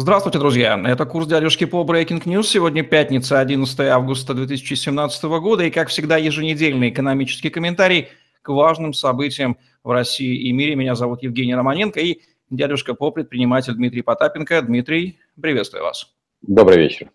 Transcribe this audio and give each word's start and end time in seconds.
Здравствуйте, 0.00 0.38
друзья. 0.38 0.80
Это 0.86 1.06
курс 1.06 1.26
дядюшки 1.26 1.64
по 1.64 1.82
Breaking 1.82 2.22
News. 2.22 2.44
Сегодня 2.44 2.84
пятница, 2.84 3.40
11 3.40 3.80
августа 3.80 4.32
2017 4.32 5.24
года. 5.24 5.64
И, 5.64 5.70
как 5.72 5.88
всегда, 5.88 6.16
еженедельный 6.16 6.90
экономический 6.90 7.50
комментарий 7.50 8.06
к 8.42 8.48
важным 8.50 8.92
событиям 8.92 9.58
в 9.82 9.90
России 9.90 10.36
и 10.36 10.52
мире. 10.52 10.76
Меня 10.76 10.94
зовут 10.94 11.24
Евгений 11.24 11.56
Романенко 11.56 11.98
и 11.98 12.20
дядюшка 12.48 12.94
по 12.94 13.10
предприниматель 13.10 13.74
Дмитрий 13.74 14.02
Потапенко. 14.02 14.62
Дмитрий, 14.62 15.18
приветствую 15.42 15.82
вас. 15.82 16.14
Добрый 16.42 16.78
вечер. 16.78 17.10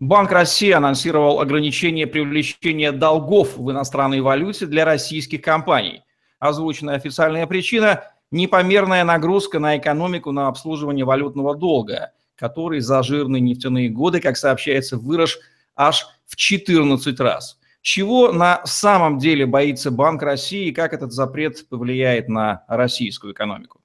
Банк 0.00 0.32
России 0.32 0.70
анонсировал 0.70 1.40
ограничение 1.40 2.06
привлечения 2.06 2.90
долгов 2.90 3.58
в 3.58 3.70
иностранной 3.70 4.22
валюте 4.22 4.64
для 4.64 4.86
российских 4.86 5.42
компаний. 5.42 6.00
Озвученная 6.38 6.94
официальная 6.94 7.46
причина– 7.46 8.04
непомерная 8.30 9.04
нагрузка 9.04 9.58
на 9.58 9.76
экономику 9.76 10.32
на 10.32 10.48
обслуживание 10.48 11.04
валютного 11.04 11.54
долга, 11.54 12.12
который 12.36 12.80
за 12.80 13.02
жирные 13.02 13.40
нефтяные 13.40 13.88
годы, 13.88 14.20
как 14.20 14.36
сообщается, 14.36 14.96
вырос 14.96 15.38
аж 15.74 16.06
в 16.26 16.36
14 16.36 17.20
раз. 17.20 17.58
Чего 17.82 18.32
на 18.32 18.62
самом 18.64 19.18
деле 19.18 19.46
боится 19.46 19.90
Банк 19.90 20.22
России 20.22 20.68
и 20.68 20.72
как 20.72 20.92
этот 20.92 21.12
запрет 21.12 21.68
повлияет 21.68 22.28
на 22.28 22.64
российскую 22.66 23.32
экономику? 23.32 23.80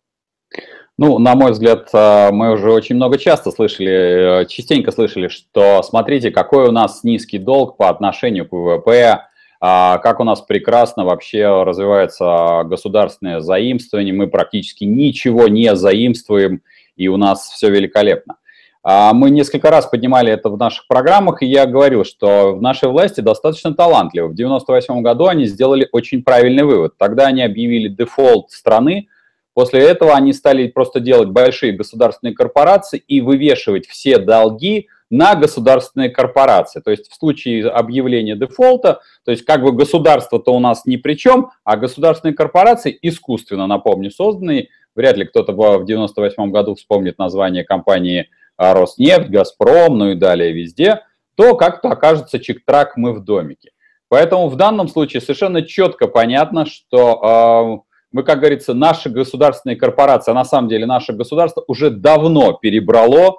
Ну, 0.98 1.20
на 1.20 1.36
мой 1.36 1.52
взгляд, 1.52 1.90
э, 1.94 2.32
мы 2.32 2.52
уже 2.52 2.72
очень 2.72 2.96
много 2.96 3.18
часто 3.18 3.52
слышали, 3.52 4.42
э, 4.42 4.46
частенько 4.48 4.92
слышали, 4.92 5.30
что 5.30 5.82
смотрите, 5.84 6.32
какой 6.32 6.68
у 6.68 6.72
нас 6.72 7.04
низкий 7.04 7.38
долг 7.40 7.78
по 7.78 7.90
отношению 7.90 8.48
к 8.48 8.52
ВВП, 8.52 9.04
а 9.04 9.30
как 9.62 10.20
у 10.20 10.24
нас 10.24 10.42
прекрасно 10.42 11.06
вообще 11.06 11.64
развивается 11.64 12.64
государственное 12.66 13.42
заимствование, 13.42 14.14
мы 14.14 14.28
практически 14.28 14.86
ничего 14.86 15.48
не 15.48 15.76
заимствуем, 15.76 16.64
и 16.96 17.08
у 17.08 17.18
нас 17.18 17.48
все 17.50 17.70
великолепно. 17.70 18.38
А 18.84 19.14
мы 19.14 19.30
несколько 19.30 19.70
раз 19.70 19.86
поднимали 19.86 20.34
это 20.34 20.50
в 20.50 20.58
наших 20.58 20.88
программах, 20.88 21.44
и 21.44 21.46
я 21.46 21.68
говорил, 21.68 22.04
что 22.04 22.56
в 22.56 22.62
нашей 22.64 22.90
власти 22.90 23.22
достаточно 23.22 23.76
талантливо. 23.76 24.30
В 24.30 24.34
1998 24.34 25.04
году 25.04 25.28
они 25.28 25.46
сделали 25.46 25.88
очень 25.92 26.24
правильный 26.24 26.64
вывод. 26.64 26.98
Тогда 26.98 27.28
они 27.28 27.44
объявили 27.44 27.90
дефолт 27.90 28.50
страны, 28.50 29.10
после 29.54 29.82
этого 29.82 30.16
они 30.16 30.34
стали 30.34 30.68
просто 30.68 31.00
делать 31.00 31.30
большие 31.30 31.74
государственные 31.74 32.34
корпорации 32.34 32.98
и 33.08 33.22
вывешивать 33.22 33.86
все 33.86 34.18
долги 34.18 34.88
на 35.12 35.36
государственные 35.36 36.10
корпорации. 36.10 36.80
То 36.80 36.90
есть 36.90 37.12
в 37.12 37.16
случае 37.16 37.70
объявления 37.70 38.36
дефолта, 38.36 39.02
то 39.24 39.32
есть 39.32 39.46
как 39.46 39.62
бы 39.62 39.74
государство-то 39.74 40.52
у 40.54 40.60
нас 40.60 40.86
ни 40.86 40.96
при 40.96 41.14
чем, 41.14 41.52
а 41.64 41.78
государственные 41.78 42.34
корпорации 42.34 42.98
искусственно, 43.02 43.68
напомню, 43.68 44.10
созданные, 44.10 44.70
вряд 44.96 45.18
ли 45.18 45.26
кто-то 45.26 45.54
в 45.54 45.86
98 45.86 46.50
году 46.52 46.76
вспомнит 46.76 47.20
название 47.20 47.64
компании 47.64 48.30
а, 48.58 48.74
Роснефть, 48.74 49.30
Газпром, 49.30 49.98
ну 49.98 50.12
и 50.12 50.16
далее 50.16 50.54
везде, 50.54 51.02
то 51.36 51.56
как-то 51.56 51.90
окажется 51.90 52.40
чик-трак 52.40 52.94
мы 52.96 53.14
в 53.14 53.24
домике. 53.24 53.72
Поэтому 54.08 54.48
в 54.48 54.56
данном 54.56 54.88
случае 54.88 55.22
совершенно 55.22 55.62
четко 55.62 56.08
понятно, 56.08 56.66
что 56.66 57.84
э, 57.84 57.92
мы, 58.12 58.24
как 58.24 58.40
говорится, 58.40 58.74
наши 58.74 59.10
государственные 59.10 59.78
корпорации, 59.78 60.32
а 60.32 60.36
на 60.36 60.44
самом 60.44 60.68
деле 60.68 60.86
наше 60.86 61.14
государство 61.14 61.64
уже 61.68 61.90
давно 61.90 62.54
перебрало 62.54 63.38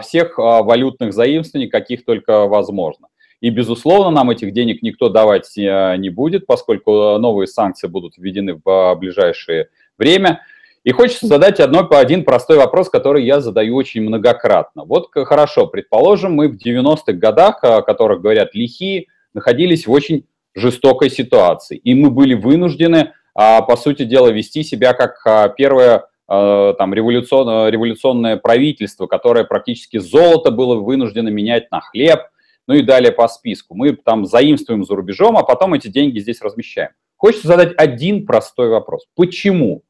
всех 0.00 0.38
а, 0.38 0.62
валютных 0.62 1.12
заимствований, 1.12 1.68
каких 1.68 2.04
только 2.04 2.46
возможно. 2.46 3.08
И, 3.40 3.50
безусловно, 3.50 4.10
нам 4.10 4.30
этих 4.30 4.52
денег 4.52 4.82
никто 4.82 5.08
давать 5.08 5.58
э, 5.58 5.96
не 5.96 6.10
будет, 6.10 6.46
поскольку 6.46 7.18
новые 7.18 7.48
санкции 7.48 7.88
будут 7.88 8.16
введены 8.16 8.60
в 8.62 8.68
а, 8.68 8.94
ближайшее 8.94 9.68
время. 9.98 10.42
И 10.84 10.92
хочется 10.92 11.26
задать 11.26 11.58
одно, 11.58 11.88
один 11.90 12.24
простой 12.24 12.58
вопрос, 12.58 12.88
который 12.88 13.24
я 13.24 13.40
задаю 13.40 13.74
очень 13.74 14.02
многократно. 14.02 14.84
Вот 14.84 15.08
хорошо, 15.12 15.66
предположим, 15.66 16.34
мы 16.34 16.48
в 16.48 16.56
90-х 16.56 17.12
годах, 17.14 17.64
о 17.64 17.82
которых 17.82 18.20
говорят 18.20 18.54
лихие, 18.54 19.06
находились 19.34 19.86
в 19.86 19.90
очень 19.90 20.26
жестокой 20.54 21.10
ситуации. 21.10 21.76
И 21.76 21.94
мы 21.94 22.10
были 22.10 22.34
вынуждены, 22.34 23.12
по 23.34 23.76
сути 23.76 24.04
дела, 24.04 24.28
вести 24.28 24.62
себя 24.62 24.92
как 24.92 25.56
первая 25.56 25.98
Э, 25.98 26.11
там 26.26 26.94
революционное, 26.94 27.68
революционное 27.70 28.36
правительство, 28.36 29.06
которое 29.06 29.44
практически 29.44 29.98
золото 29.98 30.50
было 30.50 30.76
вынуждено 30.76 31.28
менять 31.28 31.70
на 31.70 31.80
хлеб, 31.80 32.20
ну 32.66 32.74
и 32.74 32.82
далее 32.82 33.12
по 33.12 33.28
списку. 33.28 33.74
Мы 33.74 33.92
там 33.96 34.24
заимствуем 34.24 34.84
за 34.84 34.94
рубежом, 34.94 35.36
а 35.36 35.42
потом 35.42 35.74
эти 35.74 35.88
деньги 35.88 36.18
здесь 36.20 36.40
размещаем. 36.40 36.90
Хочется 37.16 37.48
задать 37.48 37.74
один 37.76 38.26
простой 38.26 38.68
вопрос. 38.68 39.06
Почему 39.14 39.82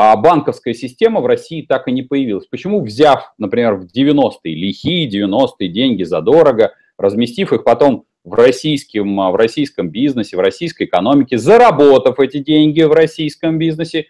а 0.00 0.14
банковская 0.14 0.74
система 0.74 1.20
в 1.20 1.26
России 1.26 1.62
так 1.62 1.88
и 1.88 1.92
не 1.92 2.02
появилась? 2.02 2.46
Почему, 2.46 2.80
взяв, 2.80 3.32
например, 3.36 3.74
в 3.74 3.86
90-е, 3.86 4.54
лихие 4.54 5.10
90-е 5.10 5.68
деньги 5.68 6.04
задорого, 6.04 6.72
разместив 6.96 7.52
их 7.52 7.64
потом 7.64 8.04
в 8.22 8.34
российском, 8.34 9.16
в 9.16 9.34
российском 9.34 9.90
бизнесе, 9.90 10.36
в 10.36 10.40
российской 10.40 10.84
экономике, 10.84 11.36
заработав 11.36 12.20
эти 12.20 12.38
деньги 12.38 12.82
в 12.82 12.92
российском 12.92 13.58
бизнесе, 13.58 14.06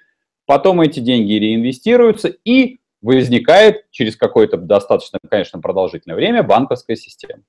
потом 0.48 0.80
эти 0.80 0.98
деньги 1.00 1.34
реинвестируются 1.34 2.28
и 2.42 2.78
возникает 3.02 3.84
через 3.90 4.16
какое-то 4.16 4.56
достаточно, 4.56 5.18
конечно, 5.30 5.60
продолжительное 5.60 6.16
время 6.16 6.42
банковская 6.42 6.96
система. 6.96 7.42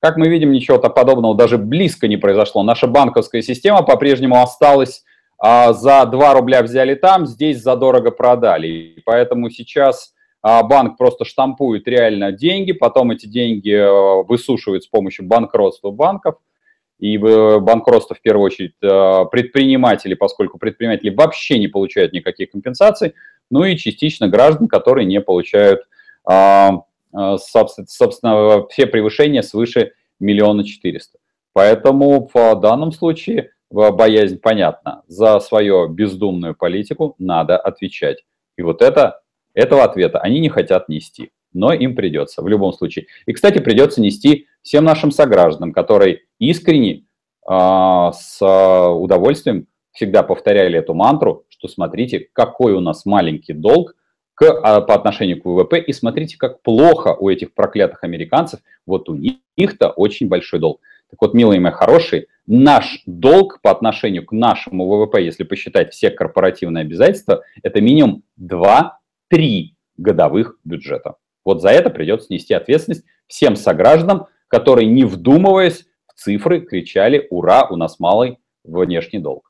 Как 0.00 0.16
мы 0.16 0.28
видим, 0.28 0.52
ничего 0.52 0.78
подобного 0.78 1.36
даже 1.36 1.58
близко 1.58 2.08
не 2.08 2.16
произошло. 2.16 2.62
Наша 2.62 2.86
банковская 2.86 3.42
система 3.42 3.82
по-прежнему 3.82 4.40
осталась 4.40 5.04
а, 5.38 5.74
за 5.74 6.06
2 6.06 6.32
рубля 6.32 6.62
взяли 6.62 6.94
там, 6.94 7.26
здесь 7.26 7.62
задорого 7.62 8.10
продали. 8.10 8.68
И 8.68 9.02
поэтому 9.04 9.50
сейчас 9.50 10.14
а, 10.40 10.62
банк 10.62 10.96
просто 10.96 11.26
штампует 11.26 11.86
реально 11.86 12.32
деньги, 12.32 12.72
потом 12.72 13.10
эти 13.10 13.26
деньги 13.26 13.72
а, 13.72 14.22
высушивают 14.22 14.84
с 14.84 14.86
помощью 14.86 15.26
банкротства 15.26 15.90
банков, 15.90 16.36
и 16.98 17.18
банкротство 17.18 18.14
в 18.14 18.20
первую 18.20 18.46
очередь 18.46 18.74
э, 18.82 19.24
предприниматели, 19.30 20.14
поскольку 20.14 20.58
предприниматели 20.58 21.10
вообще 21.10 21.58
не 21.58 21.68
получают 21.68 22.12
никаких 22.12 22.50
компенсаций, 22.50 23.14
ну 23.50 23.64
и 23.64 23.76
частично 23.76 24.28
граждан, 24.28 24.68
которые 24.68 25.06
не 25.06 25.20
получают, 25.20 25.82
а, 26.24 26.82
а, 27.12 27.38
собственно, 27.38 28.66
все 28.68 28.86
превышения 28.86 29.42
свыше 29.42 29.92
миллиона 30.18 30.64
четыреста. 30.64 31.18
Поэтому 31.52 32.28
в 32.32 32.54
данном 32.60 32.92
случае 32.92 33.52
боязнь 33.70 34.38
понятна. 34.38 35.02
За 35.06 35.38
свою 35.40 35.88
бездумную 35.88 36.54
политику 36.54 37.14
надо 37.18 37.56
отвечать. 37.56 38.24
И 38.56 38.62
вот 38.62 38.82
это, 38.82 39.20
этого 39.54 39.84
ответа 39.84 40.18
они 40.18 40.40
не 40.40 40.48
хотят 40.48 40.88
нести 40.88 41.30
но 41.56 41.72
им 41.72 41.96
придется 41.96 42.42
в 42.42 42.48
любом 42.48 42.72
случае. 42.72 43.06
И, 43.24 43.32
кстати, 43.32 43.58
придется 43.58 44.00
нести 44.00 44.46
всем 44.66 44.84
нашим 44.84 45.12
согражданам, 45.12 45.72
которые 45.72 46.22
искренне, 46.40 47.04
э, 47.48 48.10
с 48.12 48.38
удовольствием 48.42 49.68
всегда 49.92 50.24
повторяли 50.24 50.76
эту 50.76 50.92
мантру, 50.92 51.44
что 51.48 51.68
смотрите, 51.68 52.28
какой 52.32 52.72
у 52.72 52.80
нас 52.80 53.06
маленький 53.06 53.52
долг 53.52 53.94
к, 54.34 54.44
а, 54.44 54.80
по 54.80 54.94
отношению 54.94 55.40
к 55.40 55.46
ВВП, 55.46 55.78
и 55.78 55.92
смотрите, 55.92 56.36
как 56.36 56.62
плохо 56.62 57.14
у 57.14 57.30
этих 57.30 57.54
проклятых 57.54 58.02
американцев, 58.02 58.60
вот 58.86 59.08
у 59.08 59.14
них-то 59.14 59.90
очень 59.90 60.28
большой 60.28 60.58
долг. 60.58 60.80
Так 61.10 61.22
вот, 61.22 61.32
милые 61.32 61.60
мои 61.60 61.72
хорошие, 61.72 62.26
наш 62.46 63.02
долг 63.06 63.60
по 63.62 63.70
отношению 63.70 64.26
к 64.26 64.32
нашему 64.32 64.88
ВВП, 64.88 65.22
если 65.22 65.44
посчитать 65.44 65.94
все 65.94 66.10
корпоративные 66.10 66.82
обязательства, 66.82 67.44
это 67.62 67.80
минимум 67.80 68.24
2-3 68.38 68.90
годовых 69.96 70.58
бюджета. 70.64 71.14
Вот 71.44 71.62
за 71.62 71.68
это 71.68 71.88
придется 71.88 72.26
нести 72.30 72.52
ответственность 72.52 73.04
всем 73.28 73.54
согражданам, 73.54 74.26
которые, 74.48 74.86
не 74.86 75.04
вдумываясь 75.04 75.86
в 76.06 76.14
цифры, 76.14 76.60
кричали 76.60 77.26
«Ура, 77.30 77.66
у 77.68 77.76
нас 77.76 78.00
малый 78.00 78.38
внешний 78.64 79.18
долг». 79.18 79.46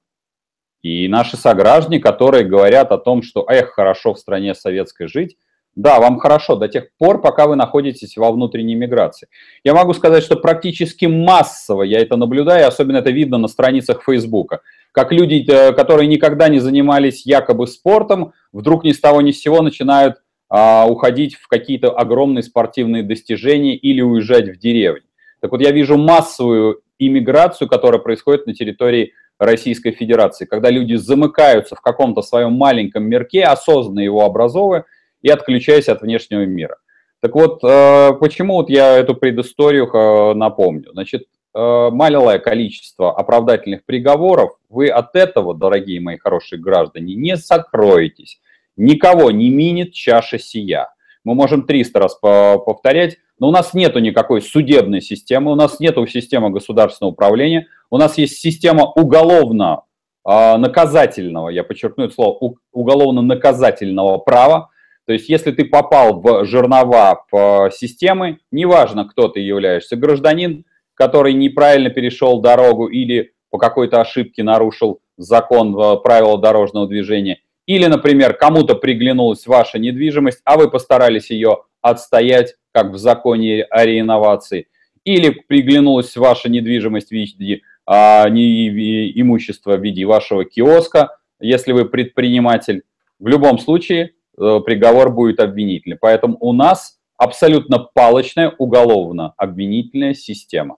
И 0.83 1.09
наши 1.09 1.37
сограждане, 1.37 1.99
которые 1.99 2.45
говорят 2.45 2.93
о 2.93 2.99
том, 2.99 3.23
что 3.23 3.45
эх, 3.49 3.71
хорошо 3.71 4.15
в 4.15 4.19
стране 4.19 4.55
советской 4.55 5.09
жить, 5.09 5.37
да, 5.75 6.01
вам 6.01 6.19
хорошо 6.19 6.57
до 6.57 6.67
тех 6.67 6.89
пор, 6.99 7.21
пока 7.21 7.47
вы 7.47 7.55
находитесь 7.55 8.17
во 8.17 8.33
внутренней 8.33 8.75
миграции. 8.75 9.29
Я 9.63 9.75
могу 9.75 9.93
сказать, 9.93 10.25
что 10.25 10.37
практически 10.37 11.07
массово 11.07 11.85
я 11.85 12.01
это 12.01 12.17
наблюдаю, 12.17 12.67
особенно 12.67 12.97
это 12.97 13.11
видно 13.11 13.39
на 13.39 13.47
страницах 13.47 14.03
Фейсбука. 14.03 14.61
Как 14.91 15.13
люди, 15.13 15.45
э, 15.49 15.73
которые 15.73 16.09
никогда 16.09 16.49
не 16.49 16.59
занимались 16.59 17.27
якобы 17.27 17.69
спортом, 17.69 18.33
вдруг 18.53 18.83
ни 18.83 18.91
с 18.91 19.01
того 19.01 19.21
ни 19.21 19.31
с 19.31 19.41
сего 19.41 19.63
начинают 19.63 20.17
а, 20.51 20.87
уходить 20.89 21.35
в 21.35 21.47
какие-то 21.47 21.91
огромные 21.91 22.43
спортивные 22.43 23.03
достижения 23.03 23.77
или 23.77 24.01
уезжать 24.01 24.49
в 24.49 24.59
деревню. 24.59 25.03
Так 25.41 25.53
вот, 25.53 25.61
я 25.61 25.71
вижу 25.71 25.97
массовую 25.97 26.83
иммиграцию, 26.99 27.69
которая 27.69 28.01
происходит 28.01 28.47
на 28.47 28.55
территории 28.55 29.13
Российской 29.39 29.93
Федерации, 29.93 30.47
когда 30.47 30.71
люди 30.71 30.95
замыкаются 30.95 31.77
в 31.77 31.81
каком-то 31.81 32.23
своем 32.23 32.53
маленьком 32.53 33.05
мирке, 33.05 33.45
осознанно 33.45 34.01
его 34.01 34.25
образовывая, 34.25 34.85
и 35.23 35.29
отключаясь 35.29 35.89
от 35.89 36.03
внешнего 36.03 36.45
мира. 36.45 36.79
Так 37.21 37.35
вот, 37.35 37.61
э, 37.65 38.13
почему 38.21 38.55
вот 38.55 38.71
я 38.71 38.97
эту 38.97 39.15
предысторию 39.15 39.89
э, 39.93 40.35
напомню? 40.35 40.93
Значит, 40.93 41.25
э, 41.55 41.89
малое 41.91 42.39
количество 42.39 43.17
оправдательных 43.17 43.85
приговоров, 43.85 44.53
вы 44.69 44.89
от 44.89 45.17
этого, 45.17 45.55
дорогие 45.55 46.01
мои 46.01 46.17
хорошие 46.17 46.61
граждане, 46.61 47.15
не 47.15 47.37
сокроетесь. 47.37 48.41
Никого 48.77 49.33
не 49.33 49.51
минит 49.51 49.93
чаша 49.93 50.39
сия. 50.39 50.95
Мы 51.29 51.35
можем 51.35 51.67
300 51.67 51.99
раз 51.99 52.15
повторять, 52.15 53.19
но 53.39 53.49
у 53.49 53.51
нас 53.51 53.75
нет 53.75 53.95
никакой 53.97 54.41
судебной 54.41 55.03
системы, 55.03 55.53
у 55.53 55.57
нас 55.57 55.79
нет 55.79 55.99
системы 56.09 56.49
государственного 56.49 57.13
управления, 57.13 57.67
у 57.91 57.99
нас 57.99 58.17
есть 58.17 58.39
система 58.39 58.85
уголовно-наказательного, 58.85 61.51
я 61.51 61.65
подчеркну 61.65 62.05
это 62.05 62.15
слово, 62.15 62.55
уголовно-наказательного 62.73 64.17
права, 64.17 64.71
то 65.05 65.13
есть 65.13 65.29
если 65.29 65.51
ты 65.51 65.67
попал 65.67 66.19
в 66.19 66.47
жернова 66.47 67.27
системы, 67.75 68.39
неважно, 68.51 69.05
кто 69.05 69.29
ты 69.29 69.41
являешься, 69.41 69.97
гражданин, 69.97 70.65
который 70.95 71.35
неправильно 71.35 71.91
перешел 71.91 72.41
дорогу 72.41 72.87
или 72.87 73.35
по 73.51 73.59
какой-то 73.59 74.01
ошибке 74.01 74.43
нарушил 74.43 75.01
закон 75.19 75.79
э, 75.79 75.99
правила 75.99 76.39
дорожного 76.39 76.87
движения, 76.87 77.43
или, 77.69 77.87
например, 77.87 78.35
кому-то 78.35 78.75
приглянулась 78.75 79.47
ваша 79.47 79.79
недвижимость, 79.79 80.41
а 80.45 80.57
вы 80.57 80.69
постарались 80.69 81.31
ее 81.31 81.59
отстоять, 81.81 82.57
как 82.73 82.91
в 82.91 82.99
законе 82.99 83.63
о 83.63 83.87
реинновации, 83.87 84.67
или 85.05 85.31
приглянулась 85.31 86.17
ваша 86.17 86.49
недвижимость 86.49 87.09
в 87.09 87.13
виде 87.13 87.61
а, 87.87 88.29
не, 88.29 88.69
имущества 89.21 89.77
в 89.77 89.83
виде 89.83 90.05
вашего 90.05 90.45
киоска, 90.45 91.17
если 91.41 91.71
вы 91.71 91.85
предприниматель, 91.85 92.83
в 93.21 93.29
любом 93.29 93.61
случае 93.61 94.11
Э, 94.39 94.61
приговор 94.65 95.11
будет 95.11 95.41
обвинительный. 95.41 95.97
Поэтому 96.01 96.37
у 96.41 96.53
нас 96.53 96.99
абсолютно 97.17 97.79
палочная 97.79 98.55
уголовно-обвинительная 98.57 100.15
система. 100.15 100.77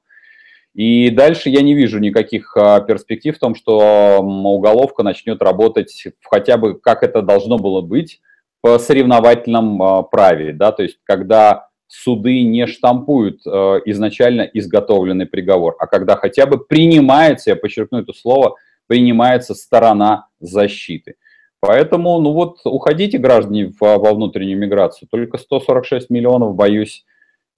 И 0.75 1.11
дальше 1.11 1.51
я 1.51 1.63
не 1.63 1.75
вижу 1.75 1.99
никаких 1.99 2.57
а, 2.57 2.81
перспектив 2.81 3.37
в 3.37 3.41
том, 3.41 3.55
что 3.55 4.21
уголовка 4.21 5.03
начнет 5.03 5.43
работать 5.43 6.07
хотя 6.23 6.57
бы 6.57 6.79
как 6.79 7.03
это 7.03 7.23
должно 7.23 7.59
было 7.59 7.81
быть 7.81 8.21
по 8.61 8.79
соревновательном 8.79 9.83
а, 9.83 10.03
праве, 10.03 10.53
да, 10.53 10.71
то 10.71 10.83
есть 10.83 10.99
когда 11.05 11.71
суды 11.91 12.45
не 12.45 12.67
штампуют 12.69 13.41
э, 13.45 13.51
изначально 13.87 14.43
изготовленный 14.43 15.27
приговор, 15.27 15.75
а 15.81 15.89
когда 15.89 16.15
хотя 16.15 16.47
бы 16.47 16.65
принимается, 16.65 17.51
я 17.51 17.57
подчеркну 17.57 17.99
это 17.99 18.13
слово, 18.13 18.55
принимается 18.87 19.55
сторона 19.55 20.29
защиты. 20.39 21.17
Поэтому, 21.59 22.19
ну 22.21 22.33
вот, 22.33 22.61
уходите, 22.65 23.19
граждане, 23.19 23.73
во 23.81 24.15
внутреннюю 24.15 24.59
миграцию. 24.59 25.09
Только 25.11 25.37
146 25.37 26.09
миллионов, 26.11 26.55
боюсь, 26.55 27.05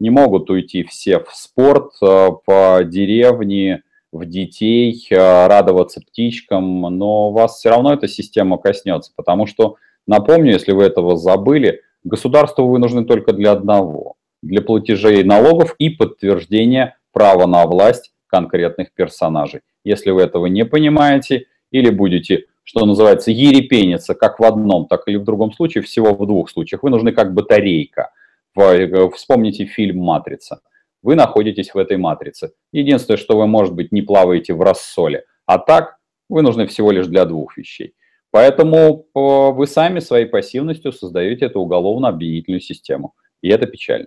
не 0.02 0.10
могут 0.10 0.50
уйти 0.50 0.82
все 0.82 1.20
в 1.20 1.30
спорт, 1.32 1.92
э, 2.02 2.28
по 2.44 2.80
деревне, 2.84 3.84
в 4.10 4.26
детей, 4.26 5.06
э, 5.08 5.46
радоваться 5.46 6.00
птичкам, 6.00 6.80
но 6.80 7.30
вас 7.30 7.58
все 7.58 7.70
равно 7.70 7.92
эта 7.94 8.08
система 8.08 8.58
коснется, 8.58 9.12
потому 9.14 9.46
что, 9.46 9.76
напомню, 10.08 10.54
если 10.54 10.72
вы 10.72 10.82
этого 10.82 11.16
забыли, 11.16 11.82
государству 12.02 12.66
вы 12.66 12.80
нужны 12.80 13.04
только 13.04 13.32
для 13.32 13.52
одного, 13.52 14.16
для 14.42 14.60
платежей 14.60 15.22
налогов 15.22 15.76
и 15.78 15.88
подтверждения 15.88 16.98
права 17.12 17.46
на 17.46 17.64
власть 17.66 18.12
конкретных 18.26 18.92
персонажей. 18.92 19.60
Если 19.84 20.10
вы 20.10 20.22
этого 20.22 20.46
не 20.46 20.64
понимаете 20.64 21.46
или 21.70 21.90
будете 21.90 22.46
что 22.64 22.86
называется, 22.86 23.32
ерепениться 23.32 24.14
как 24.14 24.38
в 24.38 24.44
одном, 24.44 24.86
так 24.86 25.08
и 25.08 25.16
в 25.16 25.24
другом 25.24 25.52
случае, 25.52 25.82
всего 25.82 26.14
в 26.14 26.26
двух 26.26 26.48
случаях. 26.48 26.84
Вы 26.84 26.90
нужны 26.90 27.10
как 27.10 27.34
батарейка. 27.34 28.10
Э, 28.56 29.10
вспомните 29.10 29.66
фильм 29.66 29.98
«Матрица». 29.98 30.60
Вы 31.02 31.16
находитесь 31.16 31.74
в 31.74 31.78
этой 31.78 31.96
матрице. 31.96 32.52
Единственное, 32.70 33.18
что 33.18 33.36
вы, 33.36 33.46
может 33.46 33.74
быть, 33.74 33.90
не 33.90 34.02
плаваете 34.02 34.54
в 34.54 34.62
рассоле. 34.62 35.24
А 35.46 35.58
так 35.58 35.96
вы 36.28 36.42
нужны 36.42 36.66
всего 36.66 36.92
лишь 36.92 37.06
для 37.06 37.24
двух 37.24 37.56
вещей. 37.56 37.94
Поэтому 38.30 39.06
э, 39.14 39.52
вы 39.52 39.66
сами 39.66 40.00
своей 40.00 40.26
пассивностью 40.26 40.92
создаете 40.92 41.46
эту 41.46 41.60
уголовно-обвинительную 41.60 42.60
систему. 42.60 43.14
И 43.42 43.48
это 43.48 43.66
печально. 43.66 44.06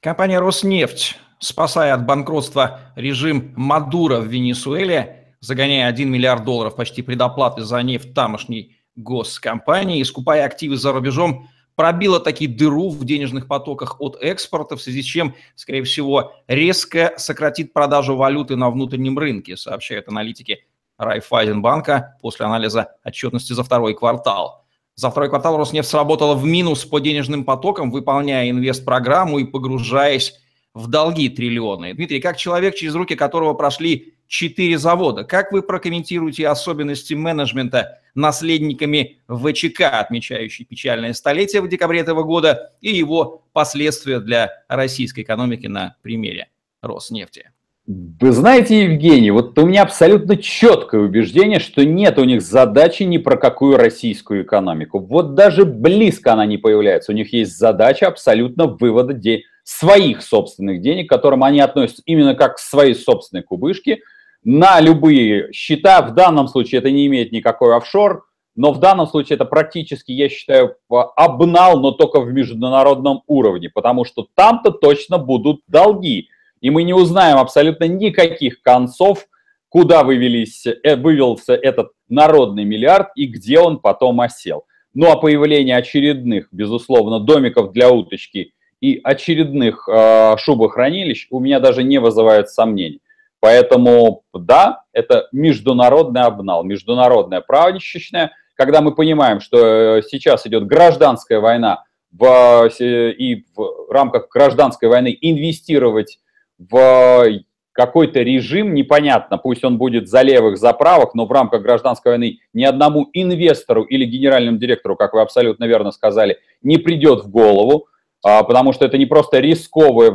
Компания 0.00 0.40
«Роснефть», 0.40 1.18
спасая 1.38 1.94
от 1.94 2.06
банкротства 2.06 2.80
режим 2.96 3.52
Мадура 3.54 4.16
в 4.16 4.26
Венесуэле, 4.26 5.34
загоняя 5.40 5.88
1 5.88 6.10
миллиард 6.10 6.44
долларов 6.44 6.74
почти 6.74 7.02
предоплаты 7.02 7.62
за 7.62 7.82
нефть 7.82 8.14
тамошней 8.14 8.78
госкомпании, 8.96 10.02
скупая 10.02 10.44
активы 10.44 10.76
за 10.76 10.92
рубежом, 10.92 11.48
пробила 11.80 12.20
таки 12.20 12.46
дыру 12.46 12.90
в 12.90 13.06
денежных 13.06 13.48
потоках 13.48 14.02
от 14.02 14.18
экспорта, 14.20 14.76
в 14.76 14.82
связи 14.82 15.00
с 15.00 15.06
чем, 15.06 15.34
скорее 15.54 15.82
всего, 15.82 16.34
резко 16.46 17.14
сократит 17.16 17.72
продажу 17.72 18.16
валюты 18.16 18.54
на 18.54 18.68
внутреннем 18.68 19.18
рынке, 19.18 19.56
сообщают 19.56 20.06
аналитики 20.06 20.66
Райфайзенбанка 20.98 22.18
после 22.20 22.44
анализа 22.44 22.96
отчетности 23.02 23.54
за 23.54 23.64
второй 23.64 23.94
квартал. 23.94 24.66
За 24.94 25.10
второй 25.10 25.30
квартал 25.30 25.56
Роснефть 25.56 25.88
сработала 25.88 26.34
в 26.34 26.44
минус 26.44 26.84
по 26.84 26.98
денежным 26.98 27.44
потокам, 27.44 27.90
выполняя 27.90 28.50
инвестпрограмму 28.50 29.38
и 29.38 29.44
погружаясь 29.44 30.34
в 30.74 30.86
долги 30.86 31.30
триллионы. 31.30 31.94
Дмитрий, 31.94 32.20
как 32.20 32.36
человек, 32.36 32.74
через 32.74 32.94
руки 32.94 33.14
которого 33.14 33.54
прошли 33.54 34.12
четыре 34.30 34.78
завода. 34.78 35.24
Как 35.24 35.50
вы 35.50 35.60
прокомментируете 35.60 36.46
особенности 36.46 37.14
менеджмента 37.14 37.98
наследниками 38.14 39.18
ВЧК, 39.28 39.98
отмечающий 40.00 40.64
печальное 40.64 41.12
столетие 41.14 41.60
в 41.62 41.68
декабре 41.68 42.00
этого 42.00 42.22
года, 42.22 42.72
и 42.80 42.96
его 42.96 43.42
последствия 43.52 44.20
для 44.20 44.50
российской 44.68 45.22
экономики 45.22 45.66
на 45.66 45.96
примере 46.02 46.48
Роснефти? 46.80 47.50
Вы 47.86 48.30
знаете, 48.30 48.84
Евгений, 48.84 49.32
вот 49.32 49.58
у 49.58 49.66
меня 49.66 49.82
абсолютно 49.82 50.36
четкое 50.36 51.00
убеждение, 51.00 51.58
что 51.58 51.84
нет 51.84 52.16
у 52.20 52.24
них 52.24 52.40
задачи 52.40 53.02
ни 53.02 53.18
про 53.18 53.36
какую 53.36 53.78
российскую 53.78 54.44
экономику. 54.44 55.00
Вот 55.00 55.34
даже 55.34 55.64
близко 55.64 56.34
она 56.34 56.46
не 56.46 56.56
появляется. 56.56 57.10
У 57.10 57.16
них 57.16 57.32
есть 57.32 57.58
задача 57.58 58.06
абсолютно 58.06 58.66
вывода 58.66 59.12
де- 59.12 59.42
своих 59.64 60.22
собственных 60.22 60.82
денег, 60.82 61.08
к 61.08 61.10
которым 61.10 61.42
они 61.42 61.60
относятся 61.60 62.02
именно 62.06 62.36
как 62.36 62.56
к 62.56 62.58
своей 62.60 62.94
собственной 62.94 63.42
кубышке– 63.42 64.02
на 64.44 64.80
любые 64.80 65.52
счета. 65.52 66.02
В 66.02 66.14
данном 66.14 66.48
случае 66.48 66.80
это 66.80 66.90
не 66.90 67.06
имеет 67.06 67.32
никакой 67.32 67.76
офшор, 67.76 68.24
но 68.56 68.72
в 68.72 68.80
данном 68.80 69.06
случае 69.06 69.36
это 69.36 69.44
практически, 69.44 70.12
я 70.12 70.28
считаю, 70.28 70.76
обнал, 70.88 71.80
но 71.80 71.92
только 71.92 72.20
в 72.20 72.32
международном 72.32 73.22
уровне, 73.26 73.70
потому 73.72 74.04
что 74.04 74.26
там-то 74.34 74.70
точно 74.70 75.18
будут 75.18 75.62
долги. 75.68 76.28
И 76.60 76.70
мы 76.70 76.82
не 76.82 76.92
узнаем 76.92 77.38
абсолютно 77.38 77.84
никаких 77.84 78.60
концов, 78.62 79.26
куда 79.68 80.02
вывелись, 80.02 80.66
э, 80.66 80.96
вывелся 80.96 81.54
этот 81.54 81.92
народный 82.08 82.64
миллиард 82.64 83.08
и 83.14 83.26
где 83.26 83.60
он 83.60 83.78
потом 83.78 84.20
осел. 84.20 84.64
Ну 84.92 85.10
а 85.10 85.16
появление 85.16 85.76
очередных, 85.76 86.48
безусловно, 86.50 87.20
домиков 87.20 87.72
для 87.72 87.90
уточки 87.90 88.52
и 88.80 89.00
очередных 89.02 89.88
э, 89.88 90.36
шубохранилищ 90.38 91.28
у 91.30 91.38
меня 91.38 91.60
даже 91.60 91.84
не 91.84 91.98
вызывает 91.98 92.50
сомнений. 92.50 93.00
Поэтому, 93.40 94.22
да, 94.34 94.84
это 94.92 95.28
международный 95.32 96.22
обнал, 96.22 96.62
международная 96.62 97.40
правничечная, 97.40 98.32
когда 98.54 98.82
мы 98.82 98.94
понимаем, 98.94 99.40
что 99.40 99.98
э, 99.98 100.02
сейчас 100.02 100.46
идет 100.46 100.66
гражданская 100.66 101.40
война, 101.40 101.84
в, 102.12 102.68
и 102.80 103.44
в 103.54 103.90
рамках 103.90 104.28
гражданской 104.28 104.88
войны 104.88 105.16
инвестировать 105.20 106.18
в 106.58 107.40
какой-то 107.72 108.20
режим, 108.20 108.74
непонятно, 108.74 109.38
пусть 109.38 109.64
он 109.64 109.78
будет 109.78 110.08
за 110.08 110.22
левых, 110.22 110.58
за 110.58 110.72
правых, 110.72 111.14
но 111.14 111.24
в 111.24 111.32
рамках 111.32 111.62
гражданской 111.62 112.12
войны 112.12 112.40
ни 112.52 112.64
одному 112.64 113.08
инвестору 113.12 113.84
или 113.84 114.04
генеральному 114.04 114.58
директору, 114.58 114.96
как 114.96 115.14
вы 115.14 115.22
абсолютно 115.22 115.64
верно 115.64 115.92
сказали, 115.92 116.38
не 116.62 116.78
придет 116.78 117.24
в 117.24 117.30
голову 117.30 117.86
потому 118.22 118.72
что 118.72 118.84
это 118.84 118.98
не 118.98 119.06
просто 119.06 119.38
рисковая 119.40 120.10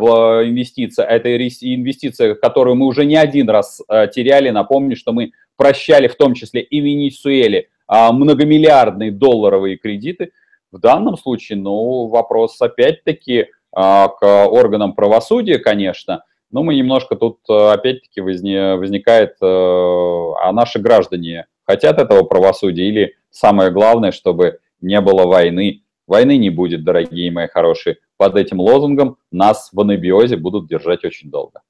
инвестиция, 0.48 1.06
это 1.06 1.36
инвестиция, 1.36 2.36
которую 2.36 2.76
мы 2.76 2.86
уже 2.86 3.06
не 3.06 3.16
один 3.16 3.50
раз 3.50 3.82
а, 3.88 4.08
теряли. 4.08 4.50
Напомню, 4.50 4.96
что 4.96 5.12
мы 5.12 5.32
прощали 5.58 6.08
в 6.08 6.16
том 6.16 6.34
числе 6.34 6.62
и 6.62 6.80
Венесуэле 6.80 7.70
а, 7.88 8.12
многомиллиардные 8.12 9.12
долларовые 9.12 9.78
кредиты. 9.78 10.32
В 10.72 10.80
данном 10.80 11.18
случае, 11.18 11.58
ну, 11.58 12.08
вопрос 12.08 12.62
опять-таки 12.62 13.48
к 13.72 14.48
органам 14.48 14.94
правосудия, 14.94 15.58
конечно, 15.58 16.24
но 16.50 16.64
мы 16.64 16.76
немножко 16.76 17.16
тут 17.16 17.40
опять-таки 17.48 18.22
возникает, 18.22 19.36
а 19.42 20.52
наши 20.54 20.80
граждане 20.80 21.46
хотят 21.66 22.00
этого 22.00 22.24
правосудия 22.24 22.88
или 22.88 23.16
самое 23.32 23.72
главное, 23.72 24.12
чтобы 24.12 24.60
не 24.82 25.00
было 25.02 25.26
войны, 25.26 25.82
Войны 26.08 26.38
не 26.38 26.50
будет, 26.50 26.84
дорогие 26.84 27.32
мои 27.32 27.48
хорошие. 27.48 27.98
Под 28.18 28.36
этим 28.36 28.60
лозунгом 28.60 29.18
нас 29.32 29.70
в 29.72 29.80
анабиозе 29.80 30.38
будут 30.38 30.68
держать 30.68 31.04
очень 31.04 31.32
долго. 31.32 31.62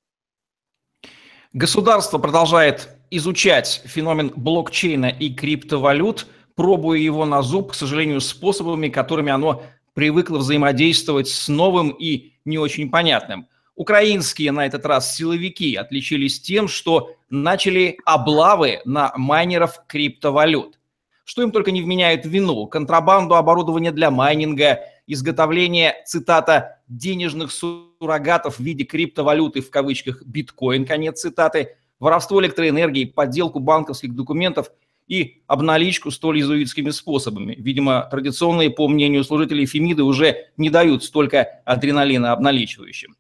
Государство 1.54 2.18
продолжает 2.18 2.90
изучать 3.12 3.82
феномен 3.86 4.32
блокчейна 4.36 5.06
и 5.06 5.34
криптовалют, 5.34 6.28
пробуя 6.56 7.00
его 7.00 7.26
на 7.26 7.42
зуб, 7.42 7.72
к 7.72 7.76
сожалению, 7.76 8.20
способами, 8.20 8.90
которыми 8.90 9.32
оно 9.32 9.64
привыкло 9.94 10.40
взаимодействовать 10.40 11.30
с 11.30 11.48
новым 11.48 11.90
и 11.90 12.34
не 12.44 12.58
очень 12.58 12.90
понятным. 12.90 13.48
Украинские 13.76 14.52
на 14.52 14.66
этот 14.66 14.86
раз 14.86 15.16
силовики 15.16 15.76
отличились 15.76 16.42
тем, 16.42 16.68
что 16.68 17.12
начали 17.30 17.98
облавы 18.06 18.82
на 18.84 19.14
майнеров 19.16 19.82
криптовалют 19.88 20.78
что 21.26 21.42
им 21.42 21.52
только 21.52 21.72
не 21.72 21.82
вменяют 21.82 22.26
вину. 22.26 22.68
Контрабанду 22.68 23.36
оборудования 23.36 23.92
для 23.92 24.12
майнинга, 24.12 24.82
изготовление, 25.08 25.96
цитата, 26.06 26.80
денежных 26.88 27.52
суррогатов 27.52 28.58
в 28.58 28.60
виде 28.62 28.86
криптовалюты, 28.86 29.62
в 29.62 29.72
кавычках, 29.72 30.24
биткоин, 30.24 30.86
конец 30.86 31.20
цитаты, 31.20 31.76
воровство 32.00 32.42
электроэнергии, 32.42 33.06
подделку 33.06 33.60
банковских 33.60 34.16
документов 34.16 34.72
и 35.08 35.42
обналичку 35.48 36.12
столь 36.12 36.40
иезуитскими 36.40 36.92
способами. 36.92 37.56
Видимо, 37.58 38.08
традиционные, 38.10 38.70
по 38.70 38.88
мнению 38.88 39.24
служителей 39.24 39.66
Фемиды, 39.66 40.04
уже 40.04 40.48
не 40.58 40.70
дают 40.70 41.04
столько 41.04 41.62
адреналина 41.66 42.34
обналичивающим. 42.34 43.16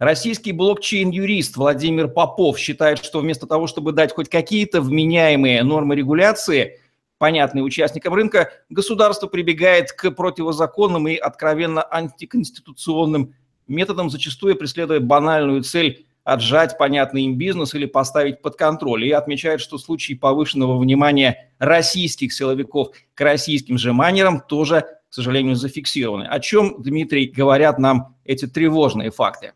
Российский 0.00 0.52
блокчейн-юрист 0.52 1.56
Владимир 1.56 2.08
Попов 2.08 2.58
считает, 2.58 3.04
что 3.04 3.20
вместо 3.20 3.46
того, 3.46 3.68
чтобы 3.68 3.92
дать 3.92 4.12
хоть 4.12 4.28
какие-то 4.28 4.80
вменяемые 4.80 5.62
нормы 5.62 5.94
регуляции– 5.94 6.80
понятные 7.18 7.62
участникам 7.62 8.14
рынка, 8.14 8.52
государство 8.68 9.26
прибегает 9.26 9.92
к 9.92 10.10
противозаконным 10.10 11.08
и 11.08 11.16
откровенно 11.16 11.82
антиконституционным 11.82 13.34
методам, 13.66 14.10
зачастую 14.10 14.56
преследуя 14.56 15.00
банальную 15.00 15.62
цель 15.62 16.06
отжать 16.24 16.78
понятный 16.78 17.24
им 17.24 17.36
бизнес 17.36 17.74
или 17.74 17.86
поставить 17.86 18.40
под 18.42 18.56
контроль. 18.56 19.04
И 19.04 19.10
отмечает, 19.10 19.60
что 19.60 19.78
случаи 19.78 20.14
повышенного 20.14 20.78
внимания 20.78 21.50
российских 21.58 22.32
силовиков 22.32 22.96
к 23.14 23.20
российским 23.20 23.78
же 23.78 23.92
майнерам 23.92 24.40
тоже, 24.40 24.86
к 25.08 25.14
сожалению, 25.14 25.54
зафиксированы. 25.54 26.24
О 26.24 26.40
чем, 26.40 26.82
Дмитрий, 26.82 27.26
говорят 27.26 27.78
нам 27.78 28.16
эти 28.24 28.46
тревожные 28.46 29.10
факты? 29.10 29.52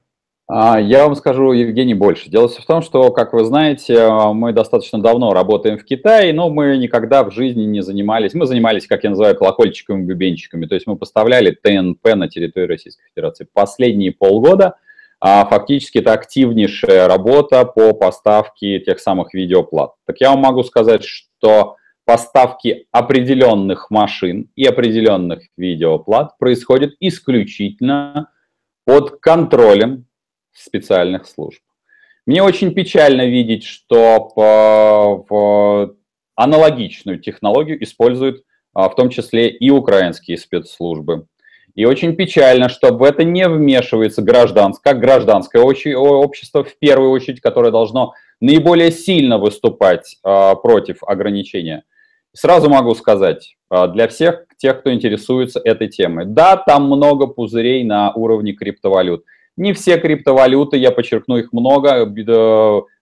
А, 0.50 0.80
я 0.80 1.04
вам 1.04 1.14
скажу, 1.14 1.52
Евгений, 1.52 1.92
больше. 1.92 2.30
Дело 2.30 2.48
в 2.48 2.64
том, 2.64 2.80
что, 2.80 3.12
как 3.12 3.34
вы 3.34 3.44
знаете, 3.44 4.08
мы 4.32 4.54
достаточно 4.54 4.98
давно 4.98 5.34
работаем 5.34 5.76
в 5.76 5.84
Китае, 5.84 6.32
но 6.32 6.48
мы 6.48 6.78
никогда 6.78 7.22
в 7.22 7.30
жизни 7.30 7.64
не 7.64 7.82
занимались, 7.82 8.32
мы 8.32 8.46
занимались, 8.46 8.86
как 8.86 9.04
я 9.04 9.10
называю, 9.10 9.36
колокольчиками, 9.36 10.06
бубенчиками, 10.06 10.64
то 10.64 10.74
есть 10.74 10.86
мы 10.86 10.96
поставляли 10.96 11.50
ТНП 11.50 12.14
на 12.14 12.28
территорию 12.28 12.70
Российской 12.70 13.04
Федерации. 13.14 13.46
Последние 13.52 14.12
полгода 14.12 14.76
а, 15.20 15.44
фактически 15.44 15.98
это 15.98 16.14
активнейшая 16.14 17.08
работа 17.08 17.66
по 17.66 17.92
поставке 17.92 18.80
тех 18.80 19.00
самых 19.00 19.34
видеоплат. 19.34 19.92
Так 20.06 20.18
я 20.18 20.30
вам 20.30 20.40
могу 20.40 20.62
сказать, 20.62 21.04
что 21.04 21.76
поставки 22.06 22.86
определенных 22.90 23.90
машин 23.90 24.48
и 24.56 24.64
определенных 24.64 25.40
видеоплат 25.58 26.38
происходят 26.38 26.92
исключительно 27.00 28.30
под 28.86 29.20
контролем 29.20 30.07
специальных 30.60 31.26
служб. 31.26 31.60
Мне 32.26 32.42
очень 32.42 32.74
печально 32.74 33.26
видеть, 33.26 33.64
что 33.64 34.32
в 35.28 35.96
аналогичную 36.36 37.18
технологию 37.18 37.82
используют 37.82 38.44
а, 38.74 38.88
в 38.88 38.94
том 38.94 39.10
числе 39.10 39.48
и 39.48 39.70
украинские 39.70 40.38
спецслужбы. 40.38 41.26
И 41.74 41.84
очень 41.84 42.14
печально, 42.14 42.68
что 42.68 42.92
в 42.92 43.02
это 43.02 43.24
не 43.24 43.48
вмешивается 43.48 44.22
гражданское, 44.22 44.92
как 44.92 45.00
гражданское 45.00 45.60
общество, 45.60 46.62
в 46.62 46.78
первую 46.78 47.10
очередь, 47.10 47.40
которое 47.40 47.72
должно 47.72 48.14
наиболее 48.40 48.92
сильно 48.92 49.38
выступать 49.38 50.18
а, 50.22 50.54
против 50.54 51.02
ограничения. 51.02 51.84
Сразу 52.32 52.68
могу 52.68 52.94
сказать, 52.94 53.56
а, 53.68 53.88
для 53.88 54.06
всех 54.06 54.44
тех, 54.58 54.80
кто 54.80 54.92
интересуется 54.92 55.60
этой 55.64 55.88
темой, 55.88 56.24
да, 56.26 56.56
там 56.56 56.84
много 56.84 57.26
пузырей 57.26 57.82
на 57.84 58.12
уровне 58.12 58.52
криптовалют– 58.52 59.24
не 59.58 59.72
все 59.72 59.98
криптовалюты, 59.98 60.76
я 60.78 60.90
подчеркну, 60.92 61.36
их 61.36 61.52
много, 61.52 62.06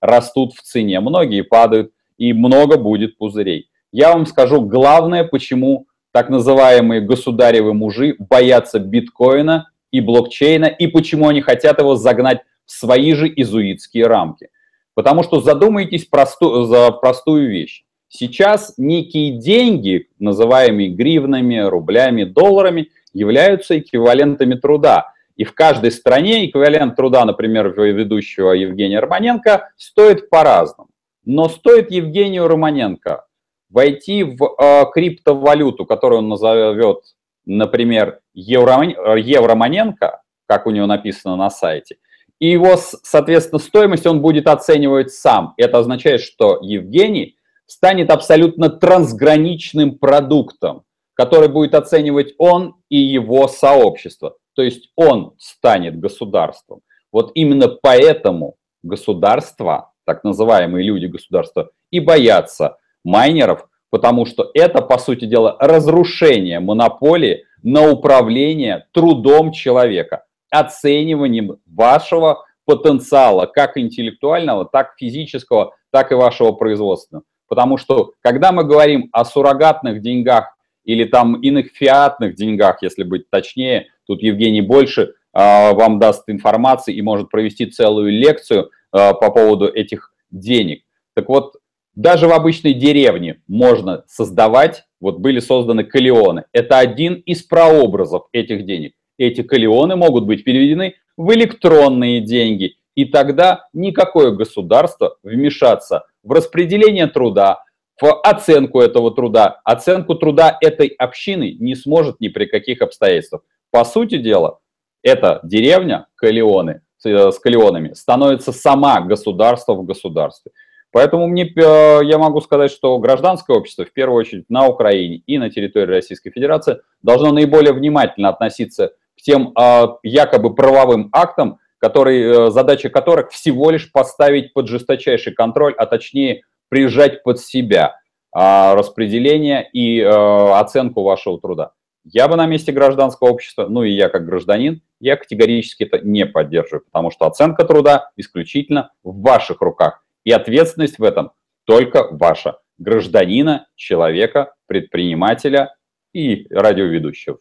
растут 0.00 0.54
в 0.54 0.62
цене. 0.62 1.00
Многие 1.00 1.42
падают, 1.42 1.92
и 2.18 2.32
много 2.32 2.78
будет 2.78 3.18
пузырей. 3.18 3.68
Я 3.92 4.12
вам 4.12 4.26
скажу 4.26 4.62
главное, 4.62 5.24
почему 5.24 5.86
так 6.12 6.30
называемые 6.30 7.02
государевы 7.02 7.74
мужи 7.74 8.16
боятся 8.18 8.78
биткоина 8.78 9.68
и 9.90 10.00
блокчейна, 10.00 10.64
и 10.64 10.86
почему 10.86 11.28
они 11.28 11.42
хотят 11.42 11.78
его 11.78 11.94
загнать 11.94 12.40
в 12.64 12.72
свои 12.72 13.12
же 13.12 13.30
изуитские 13.36 14.06
рамки. 14.06 14.48
Потому 14.94 15.22
что 15.22 15.40
задумайтесь 15.40 16.06
просту, 16.06 16.64
за 16.64 16.90
простую 16.90 17.50
вещь. 17.50 17.84
Сейчас 18.08 18.74
некие 18.78 19.38
деньги, 19.38 20.08
называемые 20.18 20.88
гривнами, 20.88 21.58
рублями, 21.58 22.24
долларами, 22.24 22.88
являются 23.12 23.78
эквивалентами 23.78 24.54
труда. 24.54 25.12
И 25.36 25.44
в 25.44 25.54
каждой 25.54 25.92
стране 25.92 26.48
эквивалент 26.48 26.96
труда, 26.96 27.24
например, 27.24 27.68
ведущего 27.68 28.52
Евгения 28.52 29.00
Романенко, 29.00 29.70
стоит 29.76 30.30
по-разному. 30.30 30.88
Но 31.24 31.48
стоит 31.48 31.90
Евгению 31.90 32.48
Романенко 32.48 33.26
войти 33.68 34.22
в 34.22 34.54
э, 34.58 34.84
криптовалюту, 34.92 35.84
которую 35.84 36.20
он 36.20 36.28
назовет, 36.28 37.00
например, 37.44 38.20
Евро, 38.32 38.82
Евроманенко, 39.18 40.22
как 40.46 40.66
у 40.66 40.70
него 40.70 40.86
написано 40.86 41.36
на 41.36 41.50
сайте, 41.50 41.96
и 42.38 42.50
его, 42.50 42.76
соответственно, 42.76 43.58
стоимость 43.58 44.06
он 44.06 44.20
будет 44.20 44.46
оценивать 44.46 45.10
сам. 45.10 45.54
Это 45.56 45.78
означает, 45.78 46.20
что 46.20 46.58
Евгений 46.62 47.36
станет 47.66 48.10
абсолютно 48.10 48.68
трансграничным 48.68 49.98
продуктом, 49.98 50.84
который 51.14 51.48
будет 51.48 51.74
оценивать 51.74 52.34
он 52.38 52.76
и 52.88 52.98
его 52.98 53.48
сообщество 53.48 54.36
то 54.56 54.62
есть 54.62 54.90
он 54.96 55.34
станет 55.38 56.00
государством. 56.00 56.80
Вот 57.12 57.30
именно 57.34 57.68
поэтому 57.68 58.56
государства, 58.82 59.92
так 60.04 60.24
называемые 60.24 60.84
люди 60.84 61.06
государства, 61.06 61.70
и 61.90 62.00
боятся 62.00 62.78
майнеров, 63.04 63.68
потому 63.90 64.26
что 64.26 64.50
это, 64.54 64.82
по 64.82 64.98
сути 64.98 65.26
дела, 65.26 65.56
разрушение 65.60 66.58
монополии 66.58 67.44
на 67.62 67.90
управление 67.90 68.86
трудом 68.92 69.52
человека, 69.52 70.24
оцениванием 70.50 71.58
вашего 71.66 72.44
потенциала, 72.64 73.46
как 73.46 73.76
интеллектуального, 73.76 74.64
так 74.64 74.94
физического, 74.96 75.74
так 75.90 76.12
и 76.12 76.14
вашего 76.14 76.52
производственного. 76.52 77.24
Потому 77.48 77.76
что, 77.76 78.12
когда 78.22 78.52
мы 78.52 78.64
говорим 78.64 79.08
о 79.12 79.24
суррогатных 79.24 80.00
деньгах 80.02 80.55
или 80.86 81.04
там 81.04 81.34
иных 81.42 81.72
фиатных 81.74 82.34
деньгах, 82.34 82.78
если 82.80 83.02
быть 83.02 83.28
точнее, 83.28 83.88
Тут 84.06 84.22
Евгений 84.22 84.62
больше 84.62 85.14
а, 85.32 85.72
вам 85.72 85.98
даст 85.98 86.24
информации 86.28 86.94
и 86.94 87.02
может 87.02 87.28
провести 87.28 87.66
целую 87.66 88.10
лекцию 88.12 88.70
а, 88.92 89.14
по 89.14 89.30
поводу 89.30 89.66
этих 89.66 90.12
денег. 90.30 90.82
Так 91.14 91.28
вот, 91.28 91.56
даже 91.94 92.28
в 92.28 92.32
обычной 92.32 92.74
деревне 92.74 93.42
можно 93.48 94.04
создавать, 94.06 94.84
вот 95.00 95.18
были 95.18 95.40
созданы 95.40 95.84
калионы. 95.84 96.44
Это 96.52 96.78
один 96.78 97.14
из 97.14 97.42
прообразов 97.42 98.26
этих 98.32 98.64
денег. 98.64 98.92
Эти 99.18 99.42
калионы 99.42 99.96
могут 99.96 100.24
быть 100.24 100.44
переведены 100.44 100.94
в 101.16 101.32
электронные 101.32 102.20
деньги, 102.20 102.76
и 102.94 103.06
тогда 103.06 103.66
никакое 103.72 104.30
государство 104.32 105.16
вмешаться 105.22 106.04
в 106.22 106.32
распределение 106.32 107.06
труда, 107.06 107.64
в 108.00 108.12
оценку 108.22 108.80
этого 108.80 109.10
труда, 109.14 109.60
оценку 109.64 110.14
труда 110.14 110.56
этой 110.60 110.88
общины 110.88 111.56
не 111.58 111.74
сможет 111.74 112.20
ни 112.20 112.28
при 112.28 112.46
каких 112.46 112.82
обстоятельствах. 112.82 113.42
По 113.70 113.84
сути 113.84 114.18
дела, 114.18 114.58
эта 115.02 115.40
деревня 115.42 116.06
Калеоны, 116.16 116.82
э, 117.04 117.30
с 117.30 117.38
Калеонами 117.38 117.94
становится 117.94 118.52
сама 118.52 119.00
государство 119.00 119.74
в 119.74 119.84
государстве. 119.84 120.52
Поэтому 120.92 121.26
мне, 121.26 121.44
э, 121.44 122.00
я 122.04 122.18
могу 122.18 122.40
сказать, 122.40 122.70
что 122.70 122.98
гражданское 122.98 123.56
общество, 123.56 123.84
в 123.84 123.92
первую 123.92 124.18
очередь 124.18 124.48
на 124.48 124.66
Украине 124.66 125.22
и 125.26 125.38
на 125.38 125.50
территории 125.50 125.86
Российской 125.86 126.30
Федерации, 126.30 126.80
должно 127.02 127.32
наиболее 127.32 127.72
внимательно 127.72 128.28
относиться 128.28 128.92
к 129.18 129.22
тем 129.22 129.54
якобы 130.02 130.54
правовым 130.54 131.08
актам, 131.10 131.58
который, 131.78 132.50
задача 132.50 132.90
которых 132.90 133.30
всего 133.30 133.70
лишь 133.70 133.90
поставить 133.90 134.52
под 134.52 134.68
жесточайший 134.68 135.32
контроль, 135.32 135.74
а 135.78 135.86
точнее 135.86 136.42
прижать 136.68 137.22
под 137.22 137.40
себя 137.40 138.00
распределение 138.32 139.68
и 139.72 140.00
оценку 140.00 141.02
вашего 141.02 141.40
труда. 141.40 141.72
Я 142.04 142.28
бы 142.28 142.36
на 142.36 142.46
месте 142.46 142.70
гражданского 142.70 143.30
общества, 143.30 143.66
ну 143.68 143.82
и 143.82 143.90
я 143.90 144.08
как 144.08 144.26
гражданин, 144.26 144.82
я 145.00 145.16
категорически 145.16 145.84
это 145.84 145.98
не 145.98 146.24
поддерживаю, 146.26 146.84
потому 146.84 147.10
что 147.10 147.26
оценка 147.26 147.64
труда 147.64 148.10
исключительно 148.16 148.92
в 149.02 149.22
ваших 149.22 149.60
руках. 149.60 150.04
И 150.24 150.30
ответственность 150.30 150.98
в 150.98 151.02
этом 151.02 151.32
только 151.64 152.06
ваша, 152.10 152.58
гражданина, 152.78 153.66
человека, 153.74 154.54
предпринимателя 154.66 155.74
и 156.12 156.46
радиоведущего. 156.50 157.38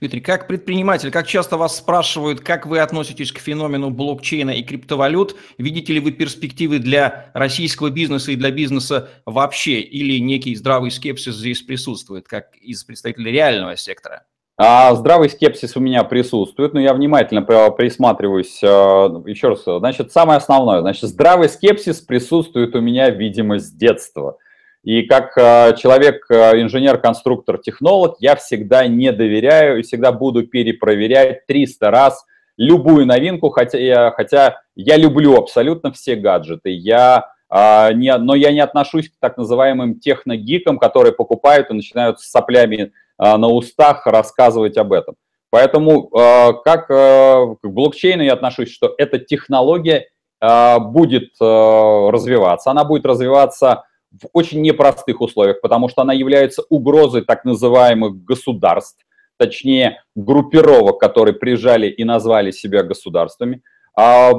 Дмитрий, 0.00 0.20
как 0.20 0.46
предприниматель, 0.46 1.10
как 1.10 1.26
часто 1.26 1.56
вас 1.56 1.76
спрашивают, 1.76 2.40
как 2.40 2.66
вы 2.66 2.80
относитесь 2.80 3.32
к 3.32 3.38
феномену 3.38 3.90
блокчейна 3.90 4.50
и 4.50 4.62
криптовалют? 4.62 5.36
Видите 5.58 5.92
ли 5.92 6.00
вы 6.00 6.12
перспективы 6.12 6.78
для 6.78 7.30
российского 7.34 7.90
бизнеса 7.90 8.32
и 8.32 8.36
для 8.36 8.50
бизнеса 8.50 9.08
вообще? 9.26 9.80
Или 9.80 10.18
некий 10.18 10.54
здравый 10.54 10.90
скепсис 10.90 11.36
здесь 11.36 11.62
присутствует, 11.62 12.28
как 12.28 12.56
из 12.56 12.84
представителей 12.84 13.32
реального 13.32 13.76
сектора? 13.76 14.24
А 14.56 14.94
здравый 14.94 15.30
скепсис 15.30 15.74
у 15.76 15.80
меня 15.80 16.04
присутствует, 16.04 16.74
но 16.74 16.80
я 16.80 16.92
внимательно 16.92 17.40
присматриваюсь. 17.42 18.60
А, 18.62 19.08
еще 19.26 19.48
раз, 19.48 19.62
значит, 19.64 20.12
самое 20.12 20.36
основное, 20.36 20.82
значит, 20.82 21.08
здравый 21.08 21.48
скепсис 21.48 22.00
присутствует 22.00 22.74
у 22.74 22.80
меня, 22.80 23.08
видимо, 23.10 23.58
с 23.58 23.70
детства– 23.70 24.36
и 24.82 25.02
как 25.02 25.36
э, 25.36 25.76
человек, 25.76 26.24
э, 26.30 26.60
инженер, 26.60 26.98
конструктор, 26.98 27.58
технолог, 27.58 28.16
я 28.18 28.34
всегда 28.36 28.86
не 28.86 29.12
доверяю 29.12 29.78
и 29.78 29.82
всегда 29.82 30.10
буду 30.10 30.46
перепроверять 30.46 31.46
300 31.46 31.90
раз 31.90 32.24
любую 32.56 33.06
новинку, 33.06 33.50
хотя 33.50 33.78
я, 33.78 34.10
хотя 34.10 34.60
я 34.74 34.96
люблю 34.96 35.36
абсолютно 35.36 35.92
все 35.92 36.16
гаджеты. 36.16 36.70
Я, 36.70 37.32
а, 37.48 37.92
не, 37.92 38.16
но 38.16 38.34
я 38.34 38.52
не 38.52 38.60
отношусь 38.60 39.10
к 39.10 39.14
так 39.18 39.36
называемым 39.36 39.98
техногикам, 39.98 40.78
которые 40.78 41.12
покупают 41.12 41.70
и 41.70 41.74
начинают 41.74 42.20
с 42.20 42.30
соплями 42.30 42.92
а, 43.18 43.36
на 43.36 43.48
устах 43.48 44.06
рассказывать 44.06 44.76
об 44.76 44.92
этом. 44.92 45.16
Поэтому 45.50 46.10
а, 46.14 46.52
как 46.52 46.90
а, 46.90 47.54
к 47.62 47.66
блокчейну 47.66 48.22
я 48.22 48.34
отношусь, 48.34 48.70
что 48.70 48.94
эта 48.96 49.18
технология 49.18 50.08
а, 50.40 50.78
будет 50.78 51.30
а, 51.40 52.10
развиваться. 52.10 52.70
Она 52.70 52.84
будет 52.84 53.04
развиваться 53.04 53.84
в 54.12 54.28
очень 54.32 54.60
непростых 54.60 55.20
условиях, 55.20 55.60
потому 55.60 55.88
что 55.88 56.02
она 56.02 56.12
является 56.12 56.62
угрозой 56.68 57.22
так 57.22 57.44
называемых 57.44 58.24
государств, 58.24 59.04
точнее 59.36 60.02
группировок, 60.14 60.98
которые 60.98 61.34
прижали 61.34 61.88
и 61.88 62.04
назвали 62.04 62.50
себя 62.50 62.82
государствами. 62.82 63.62
А 63.94 64.32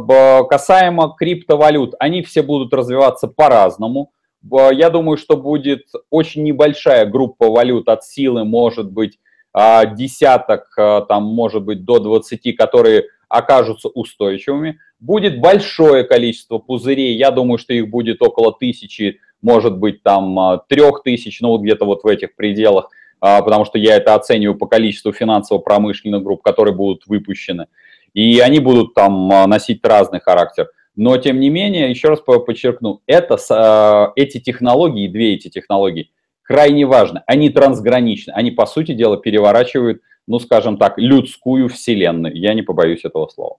касаемо 0.44 1.16
криптовалют, 1.18 1.96
они 2.00 2.22
все 2.22 2.42
будут 2.42 2.74
развиваться 2.74 3.28
по-разному. 3.28 4.12
Я 4.44 4.90
думаю, 4.90 5.18
что 5.18 5.38
будет 5.38 5.84
очень 6.10 6.44
небольшая 6.44 7.06
группа 7.06 7.50
валют 7.50 7.88
от 7.90 8.04
силы, 8.04 8.44
может 8.44 8.92
быть, 8.92 9.20
а, 9.54 9.86
десяток, 9.86 10.68
а, 10.78 11.02
там, 11.02 11.24
может 11.24 11.64
быть, 11.64 11.84
до 11.84 12.00
20, 12.00 12.54
которые 12.54 13.06
окажутся 13.28 13.90
устойчивыми. 13.90 14.80
Будет 15.00 15.40
большое 15.40 16.04
количество 16.04 16.58
пузырей, 16.58 17.16
я 17.16 17.32
думаю, 17.32 17.58
что 17.58 17.74
их 17.74 17.90
будет 17.90 18.22
около 18.22 18.54
тысячи 18.54 19.20
может 19.42 19.78
быть 19.78 20.04
там 20.04 20.40
а, 20.40 20.58
трех 20.68 21.04
тысяч, 21.04 21.42
ну 21.42 21.50
вот 21.50 21.62
где-то 21.62 21.86
вот 21.86 22.04
в 22.04 22.08
этих 22.08 22.36
пределах, 22.36 22.90
а, 23.20 23.42
потому 23.42 23.66
что 23.66 23.78
я 23.78 23.96
это 23.96 24.16
оцениваю 24.16 24.58
по 24.58 24.68
количеству 24.68 25.12
финансово-промышленных 25.12 26.24
групп, 26.24 26.42
которые 26.42 26.76
будут 26.76 27.06
выпущены. 27.08 27.68
И 28.14 28.40
они 28.40 28.60
будут 28.60 28.94
там 28.94 29.32
а, 29.32 29.48
носить 29.48 29.86
разный 29.86 30.20
характер. 30.20 30.70
Но, 30.96 31.18
тем 31.18 31.40
не 31.40 31.50
менее, 31.50 31.90
еще 31.90 32.10
раз 32.10 32.20
подчеркну, 32.20 33.02
это, 33.08 34.12
эти 34.18 34.40
технологии, 34.40 35.08
две 35.08 35.36
эти 35.36 35.48
технологии, 35.48 36.12
крайне 36.44 36.86
важны. 36.86 37.24
Они 37.28 37.50
трансграничны. 37.50 38.32
Они, 38.32 38.52
по 38.52 38.66
сути 38.66 38.94
дела, 38.94 39.16
переворачивают, 39.16 40.02
ну, 40.28 40.38
скажем 40.40 40.78
так, 40.78 40.98
людскую 40.98 41.70
вселенную. 41.70 42.36
Я 42.36 42.54
не 42.54 42.62
побоюсь 42.62 43.06
этого 43.06 43.28
слова. 43.28 43.58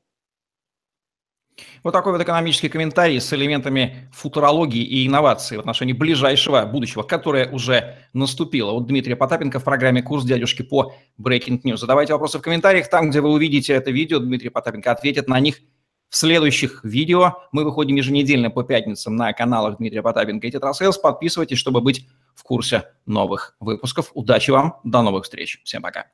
Вот 1.82 1.92
такой 1.92 2.12
вот 2.12 2.22
экономический 2.22 2.68
комментарий 2.68 3.20
с 3.20 3.32
элементами 3.32 4.08
футурологии 4.12 4.82
и 4.82 5.06
инноваций 5.06 5.56
в 5.56 5.60
отношении 5.60 5.92
ближайшего 5.92 6.64
будущего, 6.64 7.02
которое 7.02 7.50
уже 7.50 7.96
наступило. 8.12 8.72
Вот 8.72 8.86
Дмитрий 8.86 9.14
Потапенко 9.14 9.58
в 9.58 9.64
программе 9.64 10.02
«Курс 10.02 10.24
дядюшки» 10.24 10.62
по 10.62 10.94
Breaking 11.20 11.60
News. 11.62 11.78
Задавайте 11.78 12.12
вопросы 12.12 12.38
в 12.38 12.42
комментариях. 12.42 12.88
Там, 12.88 13.10
где 13.10 13.20
вы 13.20 13.30
увидите 13.30 13.72
это 13.72 13.90
видео, 13.90 14.18
Дмитрий 14.18 14.48
Потапенко 14.48 14.90
ответит 14.90 15.28
на 15.28 15.40
них 15.40 15.60
в 16.08 16.16
следующих 16.16 16.84
видео. 16.84 17.38
Мы 17.52 17.64
выходим 17.64 17.96
еженедельно 17.96 18.50
по 18.50 18.62
пятницам 18.62 19.16
на 19.16 19.32
каналах 19.32 19.78
Дмитрия 19.78 20.02
Потапенко 20.02 20.46
и 20.46 20.50
Тетрасейлс. 20.50 20.98
Подписывайтесь, 20.98 21.58
чтобы 21.58 21.80
быть 21.80 22.06
в 22.34 22.42
курсе 22.42 22.84
новых 23.06 23.56
выпусков. 23.60 24.10
Удачи 24.14 24.50
вам, 24.50 24.78
до 24.84 25.02
новых 25.02 25.24
встреч. 25.24 25.60
Всем 25.64 25.82
пока. 25.82 26.06